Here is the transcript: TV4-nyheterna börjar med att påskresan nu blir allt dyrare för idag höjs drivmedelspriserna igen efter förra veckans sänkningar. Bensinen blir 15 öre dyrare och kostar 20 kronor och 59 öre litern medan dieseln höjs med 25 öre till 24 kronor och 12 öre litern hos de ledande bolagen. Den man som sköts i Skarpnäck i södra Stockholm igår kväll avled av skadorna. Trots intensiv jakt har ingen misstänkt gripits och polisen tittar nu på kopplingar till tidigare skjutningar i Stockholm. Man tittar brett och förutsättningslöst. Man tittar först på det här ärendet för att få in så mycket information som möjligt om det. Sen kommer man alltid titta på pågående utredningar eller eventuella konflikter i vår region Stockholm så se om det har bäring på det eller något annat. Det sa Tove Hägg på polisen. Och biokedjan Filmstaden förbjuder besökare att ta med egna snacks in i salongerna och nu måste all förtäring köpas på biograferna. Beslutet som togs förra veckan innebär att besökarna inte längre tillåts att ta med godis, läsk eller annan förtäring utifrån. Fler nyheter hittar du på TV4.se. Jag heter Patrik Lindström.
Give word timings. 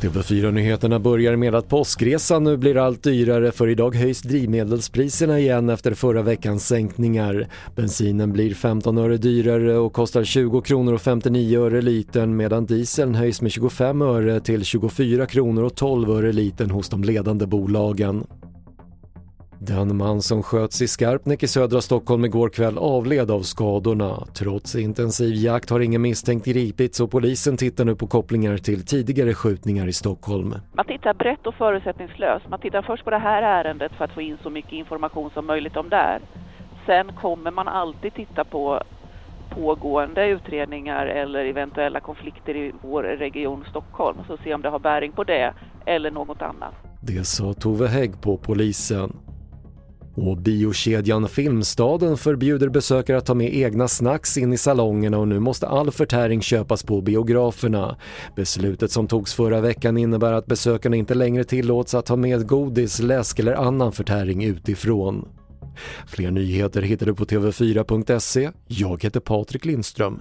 TV4-nyheterna 0.00 0.98
börjar 0.98 1.36
med 1.36 1.54
att 1.54 1.68
påskresan 1.68 2.44
nu 2.44 2.56
blir 2.56 2.76
allt 2.76 3.02
dyrare 3.02 3.52
för 3.52 3.68
idag 3.68 3.96
höjs 3.96 4.22
drivmedelspriserna 4.22 5.38
igen 5.38 5.68
efter 5.68 5.94
förra 5.94 6.22
veckans 6.22 6.66
sänkningar. 6.66 7.48
Bensinen 7.76 8.32
blir 8.32 8.54
15 8.54 8.98
öre 8.98 9.16
dyrare 9.16 9.78
och 9.78 9.92
kostar 9.92 10.24
20 10.24 10.60
kronor 10.60 10.92
och 10.92 11.00
59 11.00 11.60
öre 11.60 11.82
litern 11.82 12.36
medan 12.36 12.66
dieseln 12.66 13.14
höjs 13.14 13.42
med 13.42 13.52
25 13.52 14.02
öre 14.02 14.40
till 14.40 14.64
24 14.64 15.26
kronor 15.26 15.62
och 15.62 15.74
12 15.74 16.10
öre 16.10 16.32
litern 16.32 16.70
hos 16.70 16.88
de 16.88 17.04
ledande 17.04 17.46
bolagen. 17.46 18.26
Den 19.62 19.96
man 19.96 20.22
som 20.22 20.42
sköts 20.42 20.82
i 20.82 20.88
Skarpnäck 20.88 21.42
i 21.42 21.46
södra 21.46 21.80
Stockholm 21.80 22.24
igår 22.24 22.48
kväll 22.48 22.78
avled 22.78 23.30
av 23.30 23.40
skadorna. 23.40 24.26
Trots 24.34 24.74
intensiv 24.74 25.34
jakt 25.34 25.70
har 25.70 25.80
ingen 25.80 26.02
misstänkt 26.02 26.46
gripits 26.46 27.00
och 27.00 27.10
polisen 27.10 27.56
tittar 27.56 27.84
nu 27.84 27.96
på 27.96 28.06
kopplingar 28.06 28.56
till 28.56 28.86
tidigare 28.86 29.34
skjutningar 29.34 29.86
i 29.86 29.92
Stockholm. 29.92 30.54
Man 30.72 30.86
tittar 30.86 31.14
brett 31.14 31.46
och 31.46 31.54
förutsättningslöst. 31.54 32.48
Man 32.48 32.60
tittar 32.60 32.82
först 32.82 33.04
på 33.04 33.10
det 33.10 33.18
här 33.18 33.42
ärendet 33.42 33.92
för 33.92 34.04
att 34.04 34.14
få 34.14 34.20
in 34.20 34.38
så 34.42 34.50
mycket 34.50 34.72
information 34.72 35.30
som 35.34 35.46
möjligt 35.46 35.76
om 35.76 35.88
det. 35.88 36.20
Sen 36.86 37.12
kommer 37.20 37.50
man 37.50 37.68
alltid 37.68 38.14
titta 38.14 38.44
på 38.44 38.82
pågående 39.50 40.26
utredningar 40.26 41.06
eller 41.06 41.44
eventuella 41.44 42.00
konflikter 42.00 42.56
i 42.56 42.72
vår 42.82 43.02
region 43.02 43.64
Stockholm 43.70 44.18
så 44.26 44.36
se 44.44 44.54
om 44.54 44.62
det 44.62 44.68
har 44.68 44.78
bäring 44.78 45.12
på 45.12 45.24
det 45.24 45.54
eller 45.86 46.10
något 46.10 46.42
annat. 46.42 46.74
Det 47.02 47.24
sa 47.24 47.52
Tove 47.52 47.86
Hägg 47.86 48.20
på 48.20 48.36
polisen. 48.36 49.29
Och 50.20 50.36
biokedjan 50.36 51.28
Filmstaden 51.28 52.16
förbjuder 52.16 52.68
besökare 52.68 53.18
att 53.18 53.26
ta 53.26 53.34
med 53.34 53.56
egna 53.56 53.88
snacks 53.88 54.38
in 54.38 54.52
i 54.52 54.58
salongerna 54.58 55.18
och 55.18 55.28
nu 55.28 55.40
måste 55.40 55.68
all 55.68 55.90
förtäring 55.90 56.42
köpas 56.42 56.82
på 56.82 57.00
biograferna. 57.00 57.96
Beslutet 58.36 58.90
som 58.90 59.08
togs 59.08 59.34
förra 59.34 59.60
veckan 59.60 59.96
innebär 59.96 60.32
att 60.32 60.46
besökarna 60.46 60.96
inte 60.96 61.14
längre 61.14 61.44
tillåts 61.44 61.94
att 61.94 62.06
ta 62.06 62.16
med 62.16 62.48
godis, 62.48 63.00
läsk 63.00 63.38
eller 63.38 63.54
annan 63.54 63.92
förtäring 63.92 64.44
utifrån. 64.44 65.28
Fler 66.06 66.30
nyheter 66.30 66.82
hittar 66.82 67.06
du 67.06 67.14
på 67.14 67.24
TV4.se. 67.24 68.50
Jag 68.66 69.02
heter 69.02 69.20
Patrik 69.20 69.64
Lindström. 69.64 70.20